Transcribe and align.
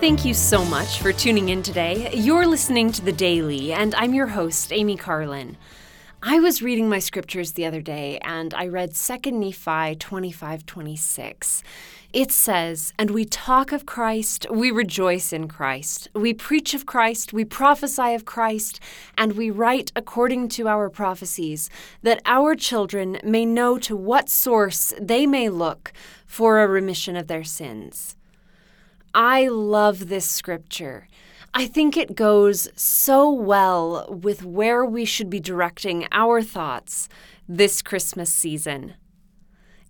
Thank 0.00 0.24
you 0.24 0.32
so 0.32 0.64
much 0.64 0.98
for 1.00 1.12
tuning 1.12 1.50
in 1.50 1.62
today. 1.62 2.10
You're 2.14 2.46
listening 2.46 2.90
to 2.92 3.04
The 3.04 3.12
Daily, 3.12 3.74
and 3.74 3.94
I'm 3.94 4.14
your 4.14 4.28
host, 4.28 4.72
Amy 4.72 4.96
Carlin. 4.96 5.58
I 6.22 6.40
was 6.40 6.62
reading 6.62 6.88
my 6.88 7.00
scriptures 7.00 7.52
the 7.52 7.66
other 7.66 7.82
day 7.82 8.18
and 8.22 8.54
I 8.54 8.68
read 8.68 8.94
2 8.94 9.30
Nephi 9.30 9.96
25 9.96 10.64
26. 10.64 11.62
It 12.14 12.32
says, 12.32 12.94
And 12.98 13.10
we 13.10 13.26
talk 13.26 13.72
of 13.72 13.84
Christ, 13.84 14.46
we 14.50 14.70
rejoice 14.70 15.34
in 15.34 15.48
Christ. 15.48 16.08
We 16.14 16.32
preach 16.32 16.72
of 16.72 16.86
Christ, 16.86 17.34
we 17.34 17.44
prophesy 17.44 18.14
of 18.14 18.24
Christ, 18.24 18.80
and 19.18 19.34
we 19.34 19.50
write 19.50 19.92
according 19.94 20.48
to 20.50 20.66
our 20.66 20.88
prophecies, 20.88 21.68
that 22.02 22.22
our 22.24 22.54
children 22.54 23.18
may 23.22 23.44
know 23.44 23.76
to 23.80 23.94
what 23.94 24.30
source 24.30 24.94
they 24.98 25.26
may 25.26 25.50
look 25.50 25.92
for 26.24 26.62
a 26.62 26.66
remission 26.66 27.16
of 27.16 27.26
their 27.26 27.44
sins. 27.44 28.16
I 29.14 29.48
love 29.48 30.08
this 30.08 30.26
scripture. 30.26 31.08
I 31.52 31.66
think 31.66 31.96
it 31.96 32.14
goes 32.14 32.68
so 32.76 33.28
well 33.28 34.06
with 34.08 34.44
where 34.44 34.84
we 34.84 35.04
should 35.04 35.28
be 35.28 35.40
directing 35.40 36.06
our 36.12 36.42
thoughts 36.42 37.08
this 37.48 37.82
Christmas 37.82 38.32
season. 38.32 38.94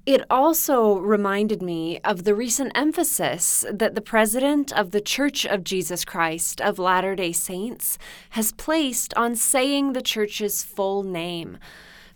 It 0.07 0.25
also 0.31 0.97
reminded 0.97 1.61
me 1.61 2.01
of 2.01 2.25
the 2.25 2.35
recent 2.35 2.73
emphasis 2.75 3.67
that 3.71 3.95
the 3.95 4.01
president 4.01 4.73
of 4.73 4.93
the 4.93 5.03
Church 5.03 5.45
of 5.45 5.63
Jesus 5.63 6.07
Christ 6.07 6.63
of 6.63 6.79
Latter 6.79 7.15
day 7.15 7.33
Saints 7.33 7.99
has 8.31 8.53
placed 8.53 9.13
on 9.15 9.37
saying 9.37 9.93
the 9.93 10.01
church's 10.01 10.63
full 10.63 11.03
name. 11.03 11.59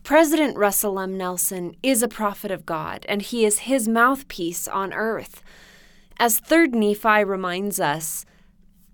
President 0.03 0.57
Russell 0.57 0.99
M. 0.99 1.19
Nelson 1.19 1.77
is 1.83 2.03
a 2.03 2.09
prophet 2.09 2.51
of 2.51 2.65
God, 2.65 3.05
and 3.11 3.21
he 3.21 3.45
is 3.45 3.61
his 3.61 3.87
mouthpiece 3.87 4.67
on 4.67 4.95
earth. 4.95 5.43
As 6.17 6.41
3rd 6.41 6.75
Nephi 6.75 7.25
reminds 7.25 7.81
us, 7.81 8.25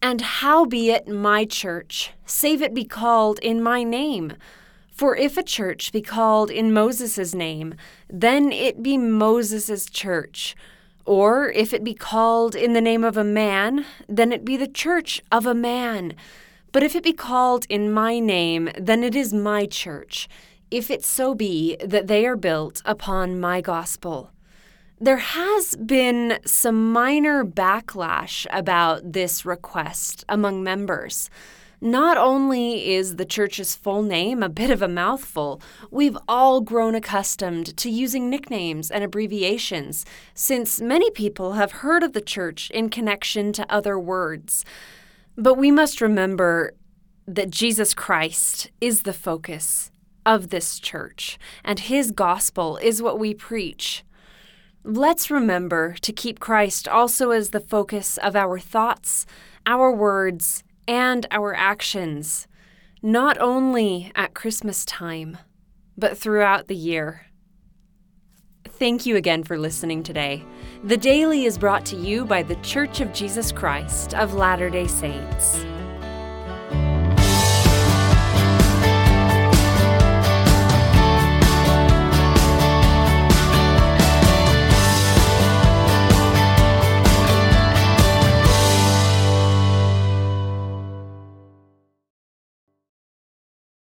and 0.01 0.23
howbeit 0.23 1.07
my 1.07 1.45
church, 1.45 2.13
save 2.25 2.63
it 2.63 2.73
be 2.73 2.85
called 2.85 3.39
in 3.41 3.63
my 3.63 3.83
name. 3.83 4.33
For 4.91 5.15
if 5.15 5.37
a 5.37 5.43
church 5.43 5.93
be 5.93 6.01
called 6.01 6.51
in 6.51 6.73
Moses' 6.73 7.35
name, 7.35 7.75
then 8.09 8.53
it 8.53 8.83
be 8.83 8.97
Moses' 8.97 9.85
church. 9.87 10.57
Or 11.05 11.51
if 11.51 11.75
it 11.75 11.85
be 11.85 11.93
called 11.93 12.55
in 12.55 12.73
the 12.73 12.81
name 12.81 13.05
of 13.05 13.19
a 13.19 13.25
man, 13.25 13.85
then 14.09 14.33
it 14.33 14.45
be 14.45 14.57
the 14.57 14.67
church 14.67 15.23
of 15.31 15.45
a 15.45 15.55
man. 15.55 16.15
But 16.73 16.83
if 16.83 16.97
it 16.97 17.03
be 17.03 17.13
called 17.13 17.67
in 17.69 17.93
my 17.93 18.19
name, 18.19 18.71
then 18.79 19.05
it 19.05 19.15
is 19.15 19.35
my 19.35 19.67
church, 19.67 20.27
if 20.71 20.91
it 20.91 21.05
so 21.05 21.35
be 21.35 21.77
that 21.85 22.07
they 22.07 22.25
are 22.25 22.37
built 22.37 22.81
upon 22.87 23.39
my 23.39 23.61
gospel. 23.61 24.31
There 25.03 25.17
has 25.17 25.77
been 25.77 26.41
some 26.45 26.93
minor 26.93 27.43
backlash 27.43 28.47
about 28.51 29.15
this 29.15 29.47
request 29.47 30.27
among 30.29 30.63
members. 30.63 31.31
Not 31.81 32.19
only 32.19 32.93
is 32.93 33.17
the 33.17 33.25
church's 33.25 33.75
full 33.75 34.03
name 34.03 34.43
a 34.43 34.51
bit 34.51 34.69
of 34.69 34.83
a 34.83 34.89
mouthful, 34.89 35.63
we've 35.91 36.19
all 36.29 36.61
grown 36.61 36.95
accustomed 36.95 37.75
to 37.79 37.89
using 37.89 38.29
nicknames 38.29 38.91
and 38.91 39.03
abbreviations, 39.03 40.05
since 40.35 40.83
many 40.83 41.11
people 41.11 41.53
have 41.53 41.81
heard 41.81 42.03
of 42.03 42.13
the 42.13 42.21
church 42.21 42.71
in 42.71 42.91
connection 42.91 43.55
to 43.55 43.73
other 43.73 43.99
words. 43.99 44.67
But 45.35 45.55
we 45.55 45.71
must 45.71 46.03
remember 46.03 46.75
that 47.27 47.49
Jesus 47.49 47.95
Christ 47.95 48.71
is 48.83 49.05
the 49.05 49.15
focus 49.15 49.91
of 50.27 50.51
this 50.51 50.79
church, 50.79 51.39
and 51.65 51.79
his 51.79 52.11
gospel 52.11 52.77
is 52.77 53.01
what 53.01 53.19
we 53.19 53.33
preach. 53.33 54.05
Let's 54.83 55.31
remember 55.31 55.95
to 56.01 56.13
keep 56.13 56.41
Christ 56.41 56.89
also 56.89 57.31
as 57.33 57.51
the 57.51 57.61
focus 57.61 58.17
of 58.19 58.35
our 58.35 58.59
thoughts, 58.59 59.27
our 59.67 59.93
words, 59.93 60.65
and 60.89 61.27
our 61.31 61.55
actions, 61.55 62.49
not 63.03 63.39
only 63.39 64.11
at 64.17 64.35
Christmas 64.35 64.87
time, 64.87 65.37
but 65.99 66.17
throughout 66.17 66.69
the 66.69 66.77
year. 66.77 67.27
Thank 68.65 69.05
you 69.05 69.17
again 69.17 69.45
for 69.45 69.59
listening 69.59 70.03
today. 70.03 70.43
The 70.85 70.97
Daily 70.97 71.45
is 71.45 71.59
brought 71.59 71.85
to 71.87 71.97
you 71.97 72.25
by 72.25 72.43
The 72.43 72.57
Church 72.57 73.03
of 73.03 73.13
Jesus 73.13 73.53
Christ 73.53 74.15
of 74.15 74.33
Latter 74.33 74.71
day 74.71 74.87
Saints. 74.87 75.63